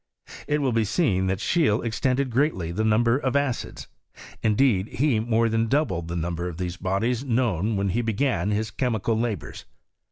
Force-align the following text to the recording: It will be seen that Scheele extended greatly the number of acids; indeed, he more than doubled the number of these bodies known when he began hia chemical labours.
It 0.47 0.63
will 0.63 0.71
be 0.71 0.83
seen 0.83 1.27
that 1.27 1.37
Scheele 1.39 1.85
extended 1.85 2.31
greatly 2.31 2.71
the 2.71 2.83
number 2.83 3.19
of 3.19 3.35
acids; 3.35 3.87
indeed, 4.41 4.87
he 4.87 5.19
more 5.19 5.47
than 5.47 5.67
doubled 5.67 6.07
the 6.07 6.15
number 6.15 6.49
of 6.49 6.57
these 6.57 6.75
bodies 6.77 7.23
known 7.23 7.75
when 7.75 7.89
he 7.89 8.01
began 8.01 8.49
hia 8.49 8.63
chemical 8.75 9.15
labours. 9.15 9.65